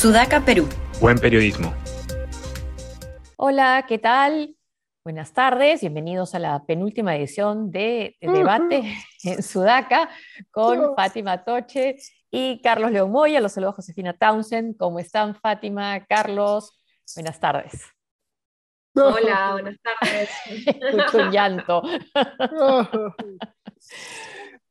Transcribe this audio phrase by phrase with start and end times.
[0.00, 0.66] Sudaca, Perú.
[0.98, 1.74] Buen periodismo.
[3.36, 4.56] Hola, ¿qué tal?
[5.04, 10.08] Buenas tardes, bienvenidos a la penúltima edición de Debate en Sudaca
[10.50, 11.96] con Fátima Toche
[12.30, 13.42] y Carlos León Moya.
[13.42, 14.78] Los saludos Josefina Townsend.
[14.78, 16.82] ¿Cómo están, Fátima, Carlos?
[17.14, 17.84] Buenas tardes.
[18.94, 20.30] Hola, buenas tardes.
[20.94, 21.82] Mucho llanto.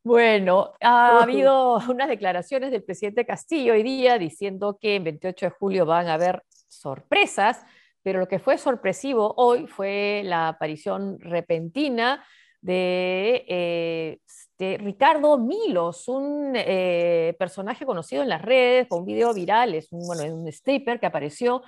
[0.09, 5.49] Bueno, ha habido unas declaraciones del presidente Castillo hoy día diciendo que en 28 de
[5.51, 7.63] julio van a haber sorpresas,
[8.01, 12.25] pero lo que fue sorpresivo hoy fue la aparición repentina
[12.59, 19.75] de, eh, Ricardo Milos, un eh, personaje conocido en las redes, con un video viral,
[19.75, 21.61] es un, bueno, un stripper que apareció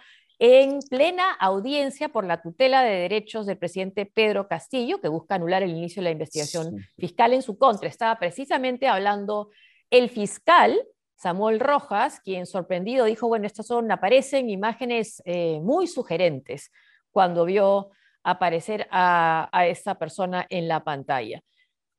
[0.44, 5.62] en plena audiencia por la tutela de derechos del presidente Pedro Castillo, que busca anular
[5.62, 7.88] el inicio de la investigación fiscal en su contra.
[7.88, 9.52] Estaba precisamente hablando
[9.92, 10.82] el fiscal
[11.16, 16.72] Samuel Rojas, quien sorprendido dijo, bueno, estas son, aparecen imágenes eh, muy sugerentes
[17.12, 17.92] cuando vio
[18.24, 21.44] aparecer a, a esta persona en la pantalla.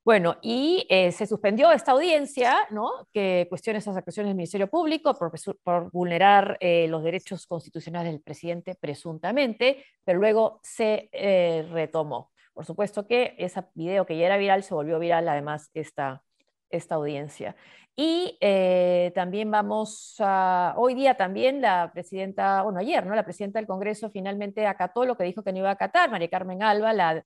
[0.05, 3.06] Bueno, y eh, se suspendió esta audiencia, ¿no?
[3.12, 8.75] Que cuestiona esas actuaciones del Ministerio Público por, vulnerar eh, los derechos constitucionales del presidente
[8.75, 12.33] presuntamente, pero luego se eh, retomó.
[12.53, 16.25] Por supuesto que ese video que ya era viral se volvió viral, además, esta,
[16.69, 17.55] esta audiencia.
[17.95, 18.39] Y
[19.14, 23.14] también vamos a, hoy día también la presidenta, bueno, ayer, ¿no?
[23.14, 26.28] La presidenta del Congreso finalmente acató lo que dijo que no iba a acatar, María
[26.28, 27.25] Carmen Alba, la,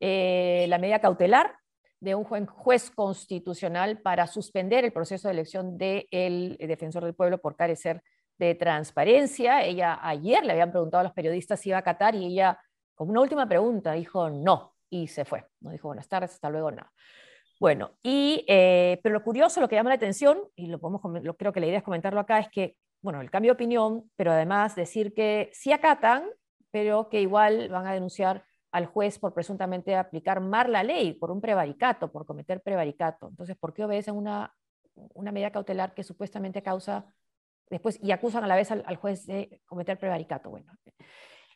[0.00, 1.56] la medida cautelar
[2.00, 7.56] de un juez constitucional para suspender el proceso de elección del defensor del pueblo por
[7.56, 8.02] carecer
[8.38, 9.64] de transparencia.
[9.64, 12.60] Ella ayer le habían preguntado a los periodistas si iba a acatar y ella,
[12.94, 15.44] como una última pregunta, dijo no y se fue.
[15.60, 16.92] No dijo buenas tardes, hasta luego, nada.
[17.60, 21.02] Bueno, y, eh, pero lo curioso, lo que llama la atención, y lo, podemos,
[21.36, 24.30] creo que la idea es comentarlo acá, es que, bueno, el cambio de opinión, pero
[24.30, 26.24] además decir que sí acatan,
[26.70, 31.30] pero que igual van a denunciar al juez por presuntamente aplicar mal la ley, por
[31.30, 33.28] un prevaricato, por cometer prevaricato.
[33.28, 34.54] Entonces, ¿por qué obedecen una,
[34.94, 37.06] una medida cautelar que supuestamente causa
[37.70, 40.50] después y acusan a la vez al, juez de cometer prevaricato?
[40.50, 40.72] Bueno.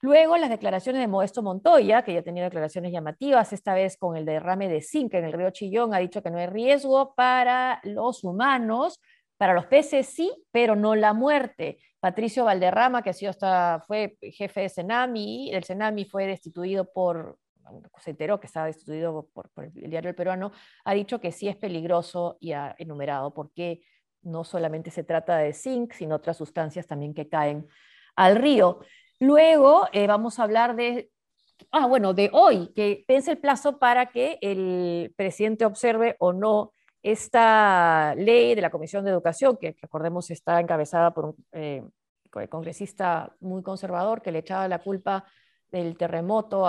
[0.01, 4.25] Luego, las declaraciones de Modesto Montoya, que ya tenía declaraciones llamativas, esta vez con el
[4.25, 8.25] derrame de zinc en el río Chillón, ha dicho que no hay riesgo para los
[8.25, 9.01] humanos,
[9.43, 11.79] para los peces sí, pero no la muerte.
[11.99, 13.33] Patricio Valderrama, que ha sido
[13.89, 17.41] fue jefe de Senami, el Senami fue destituido por,
[17.99, 20.53] se enteró que estaba destituido por, el diario El Peruano,
[20.85, 23.83] ha dicho que sí es peligroso y ha enumerado porque
[24.23, 27.67] no solamente se trata de zinc, sino otras sustancias también que caen
[28.15, 28.79] al río.
[29.19, 31.11] Luego eh, vamos a hablar de,
[31.73, 36.71] ah, bueno, de hoy, que pense el plazo para que el presidente observe o no
[37.03, 41.83] esta ley de la Comisión de Educación, que recordemos está encabezada por un eh,
[42.49, 45.25] congresista muy conservador que le echaba la culpa
[45.71, 46.65] del terremoto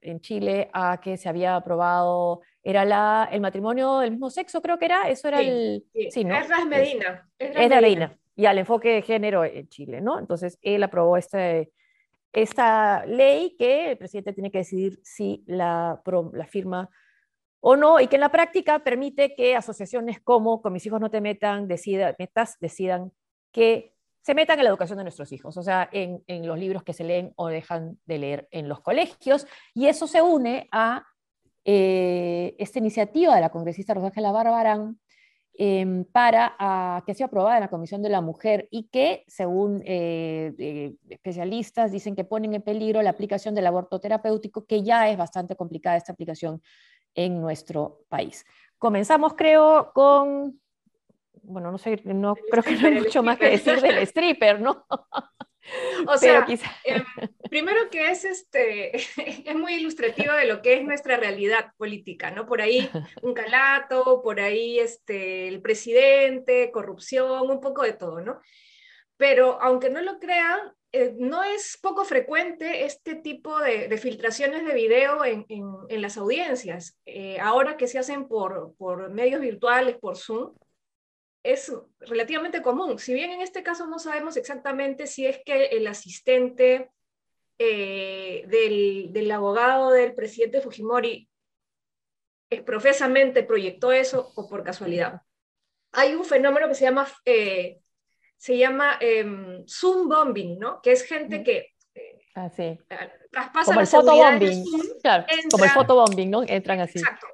[0.00, 4.78] en Chile a que se había aprobado, era la, el matrimonio del mismo sexo, creo
[4.78, 5.84] que era, eso era el...
[6.10, 6.34] Sí, ¿no?
[6.34, 7.28] Es Medina.
[7.38, 7.80] Es Medina.
[7.80, 8.18] Medina.
[8.36, 10.18] Y al enfoque de género en Chile, ¿no?
[10.18, 11.70] Entonces, él aprobó este,
[12.32, 16.00] esta ley que el presidente tiene que decidir si la,
[16.32, 16.88] la firma
[17.66, 21.10] o no, y que en la práctica permite que asociaciones como Con mis hijos no
[21.10, 23.10] te metan, decida, metas, decidan
[23.52, 26.92] que se metan en la educación de nuestros hijos, o sea, en, los libros que
[26.92, 31.06] se leen o dejan de leer en los colegios, y eso se une a
[31.64, 35.00] eh, esta iniciativa de la congresista Rosángela Barbarán
[35.54, 40.52] em, para que sea aprobada en la Comisión de la Mujer y que, según eh,
[40.58, 45.16] eh, especialistas, dicen que ponen en peligro la aplicación del aborto terapéutico, que ya es
[45.16, 46.60] bastante complicada esta aplicación
[47.14, 48.44] en nuestro país.
[48.78, 50.60] Comenzamos, creo, con,
[51.42, 54.86] bueno, no sé, no creo que no hay mucho más que decir del stripper, ¿no?
[56.06, 56.46] O sea,
[56.84, 57.02] em,
[57.48, 58.96] primero que es, este,
[59.50, 62.46] es muy ilustrativo de lo que es nuestra realidad política, ¿no?
[62.46, 62.90] Por ahí
[63.22, 68.40] un calato, por ahí este, el presidente, corrupción, un poco de todo, ¿no?
[69.16, 70.60] Pero aunque no lo crean,
[70.96, 75.44] eh, no es poco frecuente este tipo de, filtraciones de video en,
[76.00, 76.96] las audiencias.
[77.04, 80.54] Eh, ahora que se hacen por, medios virtuales, por Zoom,
[81.42, 83.00] es relativamente común.
[83.00, 86.92] Si bien en este caso no sabemos exactamente si es que el asistente
[87.58, 88.44] eh,
[89.12, 91.28] del, abogado del presidente Fujimori
[92.64, 95.22] profesamente proyectó eso o por casualidad.
[95.90, 97.08] Hay un fenómeno que se llama
[98.36, 100.80] se llama em, Zoom bombing, ¿no?
[100.82, 102.78] Que es gente que eh, ah, sí.
[103.30, 104.64] traspasa como el photobombing,
[105.02, 106.42] claro, como el photobombing, ¿no?
[106.42, 106.98] Entran así.
[106.98, 107.26] Exacto.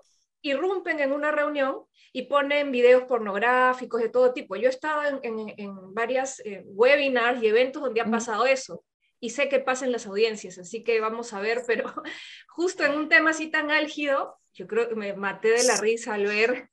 [0.43, 4.57] irrumpen en una reunión y ponen videos pornográficos de todo tipo.
[4.57, 8.85] Yo he estado en, en, varias eh, webinars y eventos donde ha pasado eso
[9.21, 11.93] y sé que pasa en las audiencias, así que vamos a ver, pero
[12.49, 16.15] justo en un tema así tan álgido, yo creo que me maté de la risa
[16.15, 16.71] al ver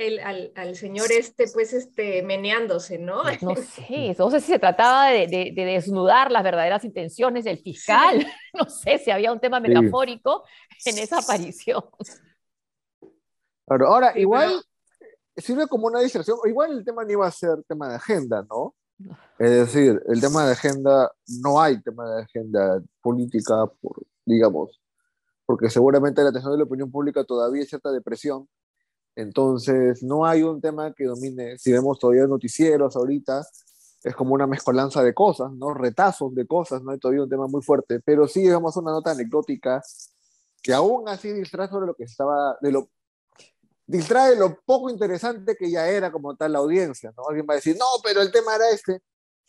[0.00, 3.22] el, al, al, señor este, pues, este, meneándose, ¿no?
[3.40, 8.26] No sé, no sé si se trataba de, de, desnudar las verdaderas intenciones del fiscal,
[8.54, 10.44] no sé si había un tema metafórico
[10.84, 11.82] en esa aparición.
[13.66, 14.62] Pero ahora, igual
[15.36, 18.74] sirve como una distracción, igual el tema no iba a ser tema de agenda, ¿no?
[19.38, 21.10] Es decir, el tema de agenda,
[21.42, 24.80] no hay tema de agenda política, por, digamos,
[25.46, 28.48] porque seguramente la atención de la opinión pública todavía es cierta depresión.
[29.16, 31.58] Entonces, no hay un tema que domine.
[31.58, 33.46] Si vemos todavía noticieros ahorita,
[34.02, 35.74] es como una mezcolanza de cosas, ¿no?
[35.74, 38.00] Retazos de cosas, no hay todavía un tema muy fuerte.
[38.00, 39.82] Pero sí, vemos una nota anecdótica
[40.62, 42.88] que aún así distrae sobre lo que estaba, de lo
[43.90, 47.24] distrae lo poco interesante que ya era como tal la audiencia, ¿no?
[47.28, 49.02] Alguien va a decir, no, pero el tema era este.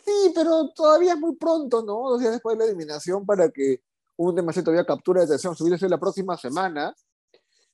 [0.04, 2.10] Sí, pero todavía es muy pronto, ¿no?
[2.10, 3.81] Dos días después de la eliminación para que
[4.18, 5.56] un tema se todavía captura de atención.
[5.56, 6.96] Sido la próxima semana,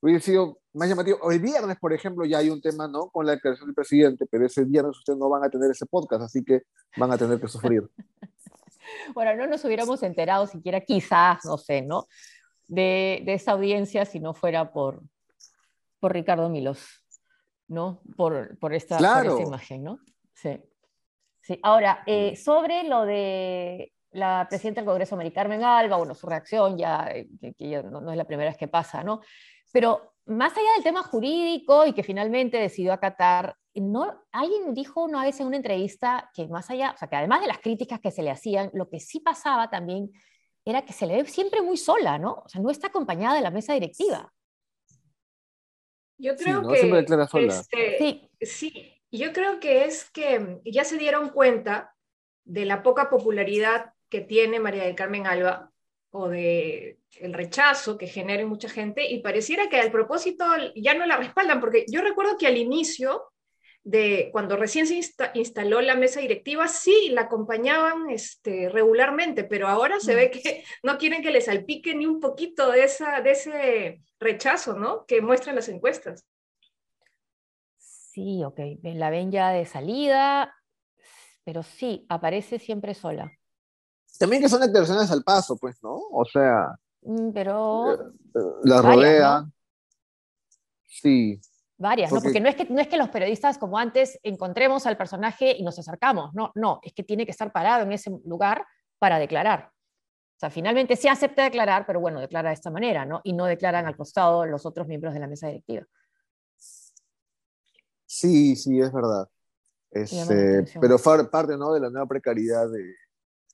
[0.01, 1.31] hubiera sido más llamativo.
[1.31, 3.09] El viernes, por ejemplo, ya hay un tema, ¿no?
[3.09, 6.23] Con la declaración del presidente, pero ese viernes ustedes no van a tener ese podcast,
[6.23, 6.63] así que
[6.97, 7.83] van a tener que sufrir.
[9.13, 12.07] bueno, no nos hubiéramos enterado siquiera, quizás, no sé, ¿no?
[12.67, 15.01] De, de esa audiencia si no fuera por,
[15.99, 16.85] por Ricardo Milos,
[17.67, 18.01] ¿no?
[18.15, 19.99] Por, por, esta, imagen, ¿no?
[20.33, 20.61] Sí.
[21.41, 21.59] sí.
[21.63, 26.77] Ahora, eh, sobre lo de la presidenta del Congreso, Mari Carmen Alba, bueno, su reacción
[26.77, 27.27] ya, eh,
[27.57, 29.21] que, no, es la primera vez que pasa, ¿no?
[29.71, 35.23] Pero más allá del tema jurídico y que finalmente decidió acatar, no, alguien dijo una
[35.23, 38.11] vez en una entrevista que más allá, o sea, que además de las críticas que
[38.11, 40.11] se le hacían, lo que sí pasaba también
[40.65, 42.43] era que se le ve siempre muy sola, ¿no?
[42.45, 44.33] O sea, no está acompañada de la mesa directiva.
[46.17, 46.79] Yo creo que
[47.45, 48.29] este, sí.
[48.41, 51.95] sí, yo creo que es que ya se dieron cuenta
[52.43, 55.71] de la poca popularidad que tiene María del Carmen Alba
[56.11, 60.45] o de el rechazo que genera mucha gente y pareciera que al propósito
[60.75, 63.31] ya no la respaldan porque yo recuerdo que al inicio
[63.87, 64.99] de cuando recién se
[65.33, 70.97] instaló la mesa directiva, sí, la acompañaban este, regularmente, pero ahora se ve que no
[70.97, 75.05] quieren que les salpique ni un poquito de, esa, de ese rechazo, ¿no?
[75.05, 76.25] Que muestran las encuestas.
[77.77, 80.53] Sí, ok, la ven ya de salida,
[81.45, 83.31] pero sí, aparece siempre sola.
[84.17, 85.95] También que son declaraciones al paso, pues, ¿no?
[86.11, 86.77] O sea...
[87.01, 87.93] Mm, pero...
[87.93, 87.97] Eh,
[88.35, 89.45] eh, la rodea.
[90.85, 91.39] Sí.
[91.77, 92.21] Varias, ¿no?
[92.21, 95.63] Porque no es, que, no es que los periodistas como antes encontremos al personaje y
[95.63, 98.65] nos acercamos, no, no, es que tiene que estar parado en ese lugar
[98.97, 99.71] para declarar.
[100.37, 103.21] O sea, finalmente sí acepta declarar, pero bueno, declara de esta manera, ¿no?
[103.23, 105.85] Y no declaran al costado los otros miembros de la mesa directiva.
[108.05, 109.29] Sí, sí, es verdad.
[109.91, 111.73] Este, pero parte, ¿no?
[111.73, 112.95] De la nueva precariedad de,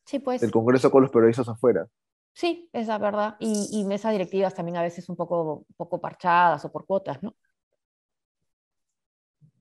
[0.05, 0.41] sí, pues.
[0.41, 1.87] del Congreso con los periodistas afuera.
[2.33, 3.35] Sí, es la verdad.
[3.39, 7.35] Y, y mesas directivas también a veces un poco, poco parchadas o por cuotas, ¿no?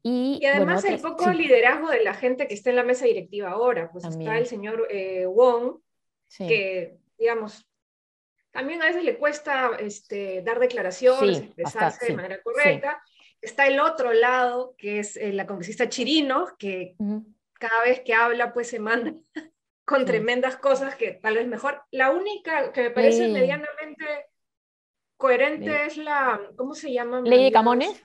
[0.04, 3.90] Y, además el poco liderazgo de la gente que está en la mesa directiva ahora,
[3.92, 5.78] pues está el señor eh, Wong,
[6.38, 7.68] que, digamos,
[8.50, 13.00] también a veces le cuesta este, dar declaraciones, expresarse de manera correcta.
[13.40, 16.96] Está el otro lado, que es eh, la congresista Chirino, que
[17.52, 19.14] cada vez que habla, pues se manda
[19.84, 21.82] con tremendas cosas que tal vez mejor.
[21.90, 24.26] La única que me parece medianamente
[25.16, 27.20] coherente es la, ¿cómo se llama?
[27.20, 28.04] Ley Camones.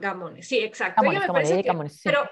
[0.00, 1.02] Gamones, sí, exacto.
[2.02, 2.30] pero,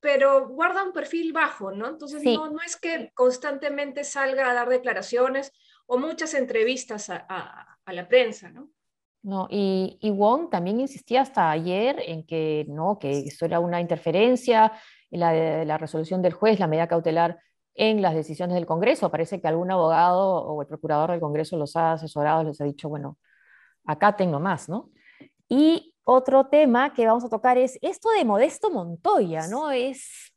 [0.00, 1.88] pero guarda un perfil bajo, ¿no?
[1.88, 5.52] Entonces no, no es que constantemente salga a dar declaraciones
[5.86, 7.26] o muchas entrevistas a,
[7.84, 8.70] a, la prensa, ¿no?
[9.22, 13.78] No, y, y, Wong también insistía hasta ayer en que no, que esto era una
[13.82, 14.72] interferencia
[15.10, 17.38] en la, la resolución del juez, la medida cautelar
[17.74, 19.10] en las decisiones del Congreso.
[19.10, 22.88] Parece que algún abogado o el procurador del Congreso los ha asesorado, les ha dicho,
[22.88, 23.18] bueno,
[23.84, 24.90] acá tengo más, ¿no?
[25.48, 29.70] Y otro tema que vamos a tocar es esto de Modesto Montoya, ¿no?
[29.70, 30.32] Es,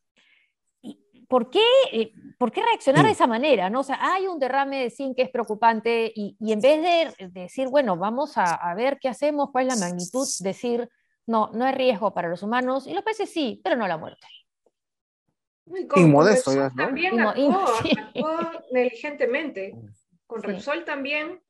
[1.27, 3.69] ¿por qué, eh, ¿por qué reaccionar de esa manera?
[3.69, 3.79] ¿no?
[3.79, 6.81] O sea, hay un derrame de zinc que es preocupante y, en vez
[7.17, 10.87] de decir, bueno, vamos a, ver qué hacemos, cuál es la magnitud, decir,
[11.25, 14.27] no, no hay riesgo para los humanos y los peces sí, pero no la muerte.
[15.95, 17.65] Y Modesto ya, También actuó,
[18.71, 19.73] negligentemente.
[20.27, 21.41] Con Repsol también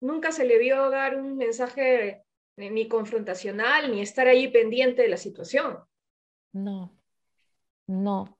[0.00, 2.22] nunca se le vio dar un mensaje
[2.56, 5.78] ni confrontacional, ni estar ahí pendiente de la situación.
[6.52, 6.96] No,
[7.86, 8.38] no.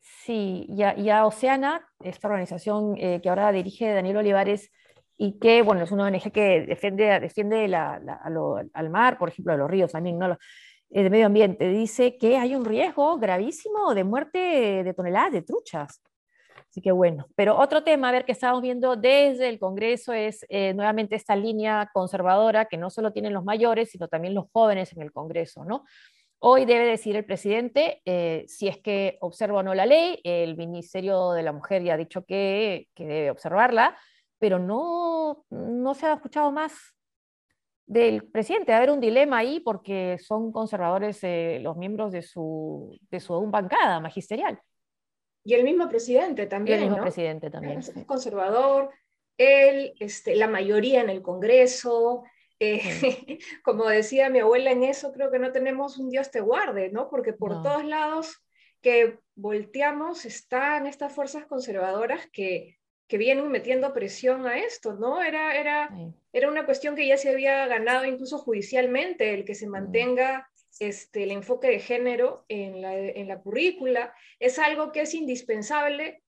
[0.00, 4.70] Sí, ya, ya Oceana, esta organización eh, que ahora dirige Daniel Olivares,
[5.16, 8.00] y que, bueno, es una ONG que defiende, defiende la,
[8.72, 10.36] al mar, por ejemplo, a los ríos también, ¿no?
[10.96, 14.38] Eh, de medio ambiente, dice que hay un riesgo gravísimo de muerte
[14.84, 16.00] de toneladas de truchas.
[16.70, 20.46] Así que bueno, pero otro tema, a ver, que estamos viendo desde el Congreso es
[20.48, 24.92] eh, nuevamente esta línea conservadora que no solo tienen los mayores, sino también los jóvenes
[24.92, 25.84] en el Congreso, ¿no?
[26.38, 30.56] Hoy debe decir el presidente eh, si es que observa o no la ley, el
[30.56, 33.96] Ministerio de la Mujer ya ha dicho que, que debe observarla,
[34.38, 36.93] pero no, no se ha escuchado más
[37.86, 38.72] del presidente.
[38.72, 43.20] Va a haber un dilema ahí porque son conservadores eh, los miembros de su, de
[43.20, 44.60] su bancada magisterial.
[45.44, 46.78] Y el mismo presidente también.
[46.78, 47.78] el mismo presidente también.
[47.78, 48.90] Es conservador,
[49.36, 52.24] él, este, la mayoría en el Congreso.
[52.58, 52.80] Eh,
[53.64, 57.10] como decía mi abuela en eso, creo que no tenemos un Dios te guarde, ¿no?
[57.10, 58.42] Porque por todos lados
[58.80, 65.22] que volteamos están estas fuerzas conservadoras que, que vienen metiendo presión a esto, ¿no?
[65.22, 65.90] Era, era,
[66.32, 70.48] era una cuestión que ya se había ganado incluso judicialmente, el que se mantenga
[70.80, 76.22] este, el enfoque de género en la, en la currícula, es algo que es indispensable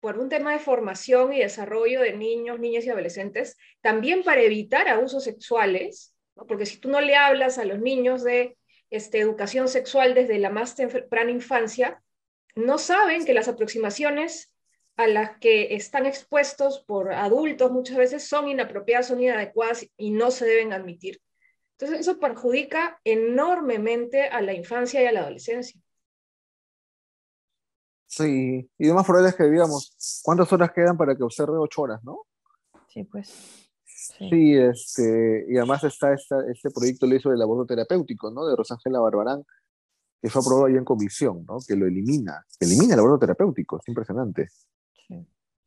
[0.00, 4.88] por un tema de formación y desarrollo de niños, niñas y adolescentes, también para evitar
[4.88, 6.14] abusos sexuales,
[6.48, 8.56] porque si tú no le hablas a los niños de
[8.90, 12.02] este, educación sexual desde la más temprana infancia,
[12.54, 14.55] no saben que las aproximaciones
[14.96, 20.30] a las que están expuestos por adultos muchas veces son inapropiadas, son inadecuadas y no
[20.30, 21.20] se deben admitir.
[21.72, 25.80] Entonces eso perjudica enormemente a la infancia y a la adolescencia.
[28.06, 31.82] Sí, y lo más probable es que digamos, ¿cuántas horas quedan para que observe ocho
[31.82, 32.22] horas, no?
[32.88, 33.66] Sí, pues.
[33.84, 38.46] Sí, este, y además está este proyecto le hizo del aborto terapéutico, ¿no?
[38.46, 39.44] De Rosángela Barbarán,
[40.22, 41.58] que fue aprobado ahí en comisión, ¿no?
[41.66, 44.48] Que lo elimina, elimina el aborto terapéutico, es impresionante.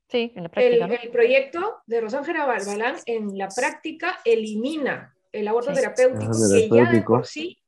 [0.09, 0.85] Sí, en la práctica.
[1.03, 7.01] El, proyecto de Rosángela Barbarán en la práctica elimina el aborto terapéutico, que ya de
[7.03, 7.61] por sí,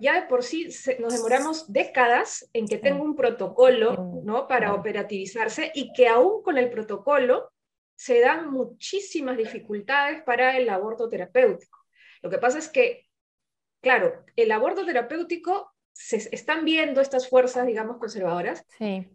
[0.00, 4.48] ya de por sí nos demoramos décadas en que tenga un protocolo ¿no?
[4.48, 7.52] para operativizarse y que aún con el protocolo
[7.94, 11.78] se dan muchísimas dificultades para el aborto terapéutico.
[12.22, 13.06] Lo que pasa es que,
[13.80, 18.66] claro, el aborto terapéutico se están viendo estas fuerzas, digamos, conservadoras,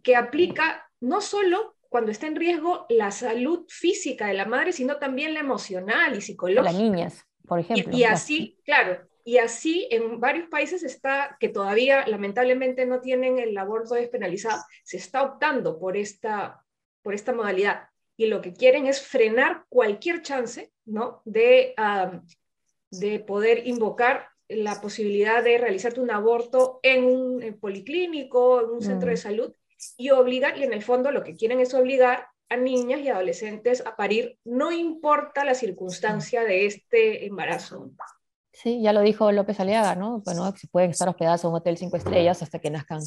[0.02, 4.96] que aplica no solo cuando está en riesgo la salud física de la madre, sino
[4.98, 6.62] también la emocional y psicológica.
[6.62, 7.94] Las niñas, por ejemplo.
[7.94, 13.58] Y, así, claro, y así en varios países está, que todavía lamentablemente no tienen el
[13.58, 16.64] aborto despenalizado, se está optando por esta,
[17.02, 17.88] por esta modalidad.
[18.16, 21.22] Y lo que quieren es frenar cualquier chance ¿no?
[21.24, 21.74] de,
[22.92, 29.08] de poder invocar la posibilidad de realizarte un aborto en un policlínico, en un centro
[29.08, 29.18] de mm.
[29.18, 29.54] salud,
[29.96, 33.84] y obligar, y en el fondo lo que quieren es obligar a niñas y adolescentes
[33.86, 37.90] a parir, no importa la circunstancia de este embarazo.
[38.52, 40.20] Sí, ya lo dijo López Aliaga, ¿no?
[40.24, 43.00] Bueno, se pueden estar hospedados en un hotel cinco estrellas hasta que nazcan,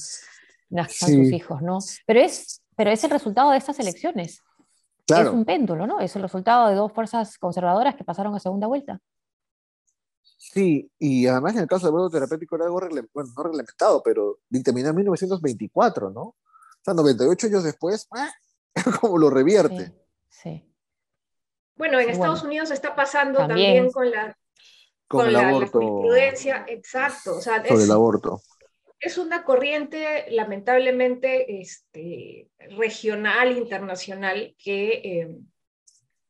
[0.69, 1.79] nazcan sus hijos, ¿no?
[2.05, 4.41] Pero es, pero es el resultado de estas elecciones.
[5.05, 5.29] Claro.
[5.29, 5.99] Es un péndulo, ¿no?
[5.99, 8.99] Es el resultado de dos fuerzas conservadoras que pasaron a segunda vuelta.
[10.37, 12.79] Sí, y además en el caso del aborto terapéutico era algo,
[13.13, 16.35] bueno, no reglamentado, pero dictaminado en 1924, ¿no?
[16.83, 18.09] O sea, 98 años después,
[19.01, 19.93] ¿cómo lo revierte?
[20.27, 20.69] Sí.
[21.75, 24.37] Bueno, en Estados Unidos está pasando también, con la
[25.07, 27.37] con, la, jurisprudencia, exacto.
[27.37, 28.41] O sea, sobre el aborto.
[28.99, 35.37] Es una corriente, lamentablemente, este, regional, internacional, que, eh,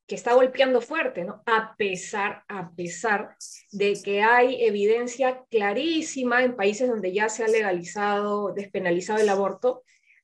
[0.06, 1.42] que está golpeando fuerte, ¿no?
[1.48, 3.36] A pesar, a pesar
[3.72, 9.84] de que hay evidencia clarísima en países donde ya se ha legalizado, despenalizado el aborto,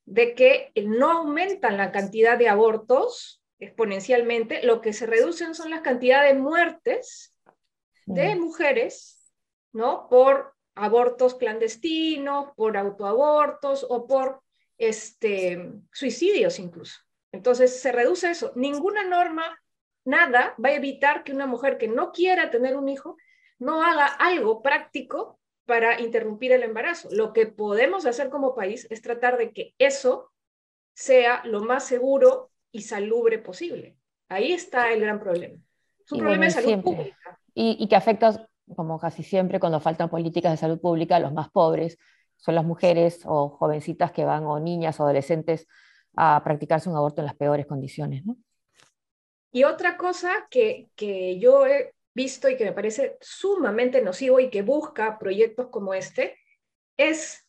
[0.09, 5.81] de que no aumentan la cantidad de abortos exponencialmente, lo que se reducen son las
[5.81, 7.35] cantidades de muertes
[8.07, 9.31] de mujeres,
[9.71, 10.07] ¿no?
[10.09, 14.41] Por abortos clandestinos, por autoabortos o por
[14.79, 17.01] este, suicidios incluso.
[17.31, 18.51] Entonces se reduce eso.
[18.55, 19.61] Ninguna norma,
[20.05, 23.15] nada, va a evitar que una mujer que no quiera tener un hijo
[23.59, 25.38] no haga algo práctico
[25.69, 27.09] para interrumpir el embarazo.
[27.11, 30.31] Lo que podemos hacer como país es tratar de que eso
[30.95, 33.95] sea lo más seguro y salubre posible.
[34.29, 35.59] Ahí está el gran problema.
[36.03, 37.39] Es un problema de salud pública.
[37.53, 41.51] Y, que afecta, como casi siempre, cuando faltan políticas de salud pública, a los más
[41.51, 41.99] pobres.
[42.35, 45.67] Son las mujeres o jovencitas que van, o niñas o adolescentes,
[46.15, 48.23] a practicarse un aborto en las peores condiciones.
[49.51, 54.49] Y otra cosa que, que yo he visto y que me parece sumamente nocivo y
[54.49, 56.37] que busca proyectos como este,
[56.97, 57.47] es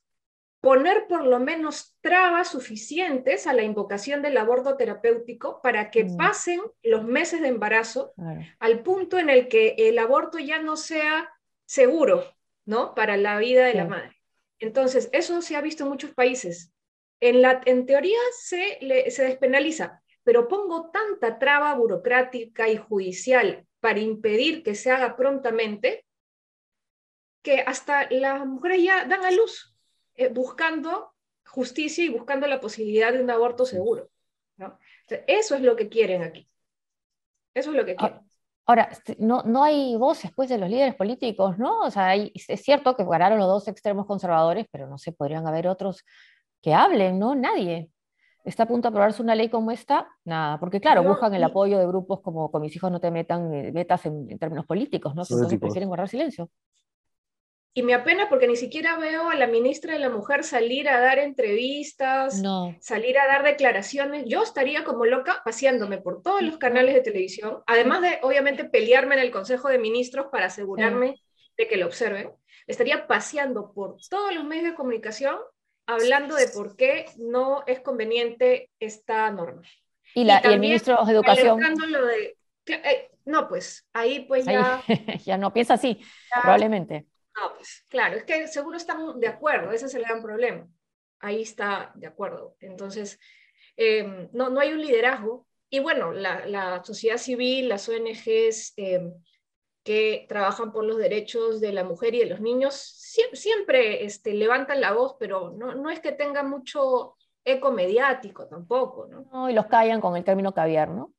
[0.61, 6.17] poner por lo menos trabas suficientes a la invocación del aborto terapéutico para que mm.
[6.17, 8.13] pasen los meses de embarazo
[8.61, 11.29] al punto en el que el aborto ya no sea
[11.67, 12.25] seguro,
[12.65, 12.95] ¿no?
[12.95, 14.17] Para la vida de la madre.
[14.61, 16.73] Entonces, eso se ha visto en muchos países.
[17.21, 18.79] En, la, en teoría se,
[19.11, 20.01] se despenaliza,
[20.31, 26.07] pero pongo tanta traba burocrática y judicial para impedir que se haga prontamente
[27.43, 29.75] que hasta las mujeres ya dan a luz
[30.15, 31.13] eh, buscando
[31.45, 34.09] justicia y buscando la posibilidad de un aborto seguro.
[34.57, 34.79] ¿no?
[35.27, 36.49] eso es lo que quieren aquí.
[37.53, 38.21] Eso es lo que quieren.
[38.67, 41.81] Ahora, no, no hay voces pues, de los líderes políticos, ¿no?
[41.81, 45.67] O sea, es cierto que ganaron los dos extremos conservadores, pero no se podrían haber
[45.67, 46.05] otros
[46.63, 47.35] que hablen, ¿no?
[47.35, 47.91] Nadie.
[48.45, 50.09] ¿Está a punto de aprobarse una ley como esta?
[50.25, 53.53] Nada, porque claro, buscan el apoyo de grupos como con mis hijos no te metan,
[53.53, 55.23] eh, metas en, términos políticos, ¿no?
[55.23, 56.51] entonces prefieren guardar silencio.
[57.73, 61.01] Y me apena porque ni siquiera veo a la ministra de la Mujer salir a
[61.01, 62.43] dar entrevistas,
[62.81, 64.25] salir a dar declaraciones.
[64.27, 69.15] Yo estaría como loca paseándome por todos los canales de televisión, además de, obviamente, pelearme
[69.15, 71.23] en el Consejo de Ministros para asegurarme
[71.57, 72.33] de que lo observen.
[72.67, 75.37] Estaría paseando por todos los medios de comunicación
[75.95, 79.63] hablando de por qué no es conveniente esta norma.
[80.15, 81.61] Y, la, el ministro de Educación.
[82.67, 84.83] Eh, no, pues ahí pues ya...
[85.25, 86.01] ya no piensa así,
[86.43, 87.07] probablemente.
[87.37, 90.67] No, pues claro, es que seguro están de acuerdo, ese es el gran problema.
[91.21, 92.57] Ahí está de acuerdo.
[92.61, 93.19] Entonces,
[93.77, 95.47] em, no, no hay un liderazgo.
[95.69, 99.13] Y bueno, la, la sociedad civil, las ONGs em,
[99.83, 104.35] que trabajan por los derechos de la mujer y de los niños, siempre, siempre este,
[104.35, 109.29] levantan la voz, pero no, no es que tenga mucho eco mediático tampoco, ¿no?
[109.33, 111.15] No, y los callan con el término caviar, ¿no?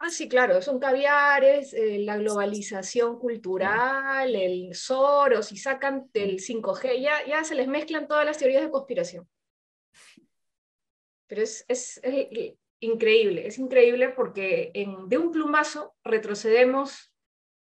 [0.00, 7.00] Ah, sí, claro, son caviares, eh, la globalización cultural, el Soros, y sacan del 5G,
[7.00, 9.28] ya, ya se les mezclan todas las teorías de conspiración.
[11.26, 12.00] Pero es, es,
[12.78, 17.07] increíble, es increíble porque en, de un plumazo retrocedemos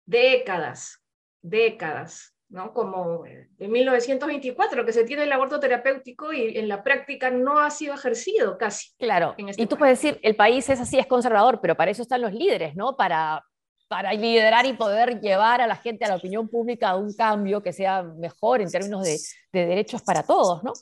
[0.07, 1.02] décadas,
[1.42, 2.34] décadas.
[2.50, 2.73] ¿no?
[2.75, 7.71] Como en 1924, que se tiene el aborto terapéutico y en la práctica no ha
[7.71, 8.91] sido ejercido casi.
[8.99, 12.02] Claro, este y tú puedes decir, el país es así, es conservador, pero para eso
[12.02, 12.97] están los líderes, ¿no?
[12.97, 13.45] Para,
[13.86, 17.63] para liderar y poder llevar a la gente, a la opinión pública, a un cambio
[17.63, 19.17] que sea mejor en términos de,
[19.52, 20.73] de derechos para todos, ¿no?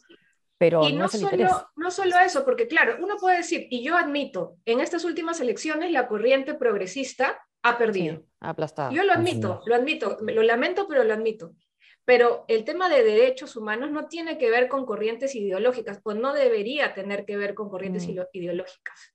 [0.59, 4.57] Pero y no, solo, no solo eso, porque claro, uno puede decir, y yo admito,
[4.65, 8.25] en estas últimas elecciones la corriente progresista ha perdido.
[8.41, 8.93] Aplastado.
[8.93, 11.55] Yo lo admito, lo admito, lo lamento, pero lo admito.
[12.05, 16.33] Pero el tema de derechos humanos no tiene que ver con corrientes ideológicas, o no
[16.33, 18.17] debería tener que ver con corrientes mm.
[18.33, 19.15] ideológicas,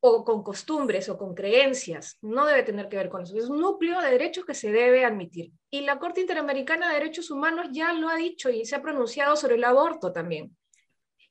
[0.00, 3.36] o con costumbres o con creencias, no debe tener que ver con eso.
[3.36, 5.52] Es un núcleo de derechos que se debe admitir.
[5.70, 9.36] Y la Corte Interamericana de Derechos Humanos ya lo ha dicho y se ha pronunciado
[9.36, 10.56] sobre el aborto también.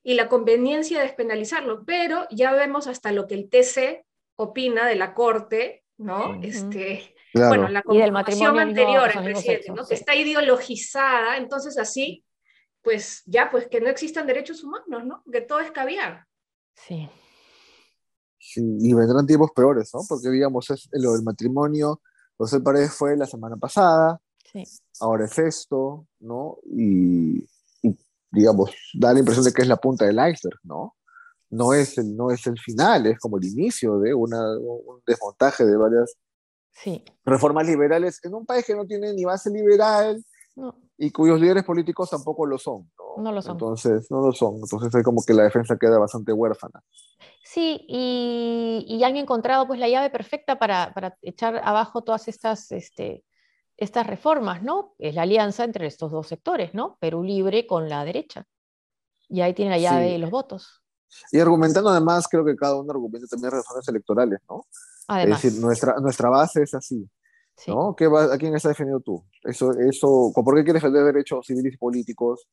[0.02, 4.96] Y la conveniencia de despenalizarlo, pero ya vemos hasta lo que el TC opina de
[4.96, 6.40] la Corte ¿no?
[6.42, 9.86] este, Bueno, la conformación anterior al presidente, ¿no?
[9.86, 12.24] Que está ideologizada, entonces así,
[12.82, 15.24] pues ya, pues que no existan derechos humanos, ¿no?
[15.32, 16.26] Que todo es caviar.
[16.76, 17.10] Sí.
[18.40, 20.02] Sí, y vendrán tiempos peores, ¿no?
[20.08, 22.02] Porque, digamos, es lo del matrimonio,
[22.38, 24.20] José Paredes fue la semana pasada,
[24.52, 24.64] sí.
[25.00, 26.58] ahora es esto, ¿no?
[26.66, 27.40] Y,
[27.82, 27.98] y,
[28.32, 30.96] digamos, da la impresión de que es la punta del iceberg, ¿no?
[31.50, 35.66] no es el, no es el final, es como el inicio de una, un desmontaje
[35.66, 36.16] de varias
[37.24, 40.24] reformas liberales en un país que no tiene ni base liberal
[40.98, 42.90] y cuyos líderes políticos tampoco lo son.
[43.18, 43.32] ¿no?
[43.32, 43.54] lo son.
[43.54, 44.56] Entonces, no lo son.
[44.56, 46.82] Entonces hay como que la defensa queda bastante huérfana.
[47.44, 52.72] Sí, y, y han encontrado pues la llave perfecta para, para echar abajo todas estas,
[52.72, 53.24] este,
[53.78, 54.96] estas reformas, ¿no?
[54.98, 56.98] Es la alianza entre estos dos sectores, ¿no?
[57.00, 58.46] Perú Libre con la derecha.
[59.28, 60.85] Y ahí tiene la llave y los votos.
[61.32, 64.66] Y argumentando además, creo que cada uno argumenta también razones electorales, ¿no?
[65.18, 67.08] Es decir, nuestra, nuestra base es así.
[67.68, 67.96] ¿no?
[67.96, 69.24] ¿Qué va, ¿A quién has defendido tú?
[69.44, 72.48] Eso, eso, ¿Por qué quieres defender derechos civiles y políticos?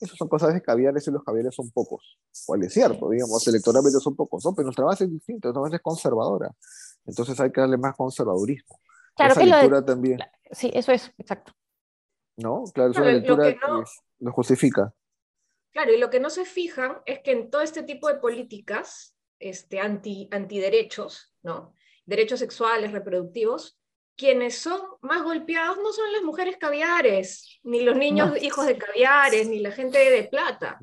[0.00, 2.18] Esas son cosas de caviares y los caviares son pocos.
[2.46, 4.54] Cuál es cierto, digamos, electoralmente son pocos, ¿no?
[4.54, 6.50] Pero nuestra base es distinta, nuestra base es conservadora.
[7.04, 8.80] Entonces hay que darle más conservadurismo.
[9.14, 10.18] Claro, Esa lectura también.
[10.50, 11.52] Sí, eso es, exacto.
[12.36, 12.64] ¿No?
[12.74, 13.60] Claro, es una lectura que,
[14.20, 14.92] lo justifica.
[15.72, 19.16] Claro, y lo que no se fijan es que en todo este tipo de políticas
[19.38, 21.74] este, anti, antiderechos, ¿no?
[22.04, 23.78] derechos sexuales, reproductivos,
[24.16, 29.48] quienes son más golpeados no son las mujeres caviares, ni los niños hijos de caviares,
[29.48, 30.78] ni la gente de plata.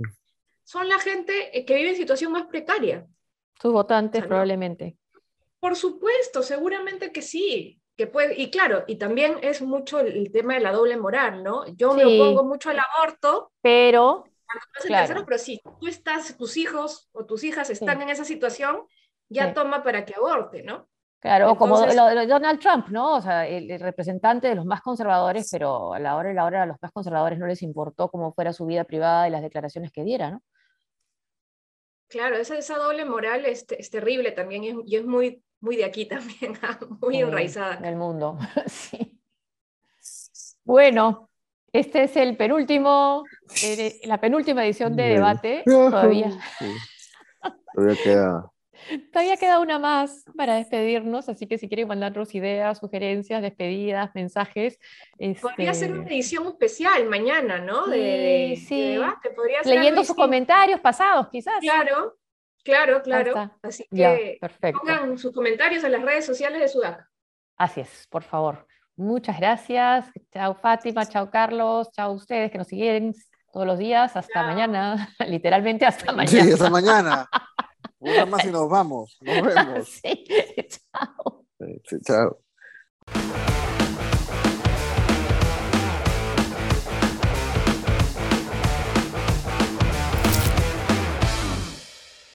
[0.63, 3.05] Son la gente eh, que vive en situación más precaria.
[3.61, 4.97] Sus votantes, probablemente.
[5.59, 7.79] Por supuesto, seguramente que sí.
[7.95, 11.67] Que puede, y claro, y también es mucho el, tema de la doble moral, ¿no?
[11.75, 14.23] Yo me opongo mucho al aborto, pero
[14.85, 15.25] claro.
[15.25, 18.85] pero si tú estás, tus hijos o tus hijas están en esa situación,
[19.29, 20.89] ya toma para que aborte, ¿no?
[21.19, 23.17] Claro, como Donald Trump, ¿no?
[23.17, 26.63] O sea, el, representante de los más conservadores, pero a la hora y la hora
[26.63, 29.91] a los más conservadores no les importó cómo fuera su vida privada y las declaraciones
[29.91, 30.41] que diera, ¿no?
[32.07, 36.05] Claro, esa, esa doble moral es, es terrible también y es, muy, muy de aquí
[36.07, 36.57] también,
[37.01, 37.75] muy enraizada.
[37.75, 39.19] En el mundo, sí.
[40.63, 41.28] Bueno,
[41.73, 43.23] este es el penúltimo,
[43.63, 45.63] eh, la penúltima edición de debate.
[45.65, 46.31] Todavía.
[47.73, 48.51] Todavía queda
[49.11, 54.79] Todavía queda una más para despedirnos, así que si quieren mandarnos ideas, sugerencias, despedidas, mensajes.
[55.41, 57.87] Podría ser una este edición especial mañana, ¿no?
[57.87, 59.31] De, sí, debate.
[59.65, 61.59] Leyendo sus comentarios pasados, quizás.
[61.59, 62.17] Claro,
[62.63, 63.51] claro, claro.
[63.61, 64.39] Así que
[64.73, 67.09] pongan sus comentarios en las redes sociales de Sudaca.
[67.57, 68.65] Así es, por favor.
[68.99, 70.07] Muchas gracias.
[70.33, 73.13] Chao Fátima, chao Carlos, chao ustedes que nos siguen
[73.53, 74.17] todos los días.
[74.17, 76.43] Hasta mañana, literalmente hasta mañana.
[76.43, 77.29] Sí, hasta mañana.
[77.99, 79.17] Una más y nos vamos.
[79.21, 79.87] Nos vemos.
[79.87, 80.25] Sí,
[80.67, 81.45] chao.
[81.87, 82.39] Sí, chao.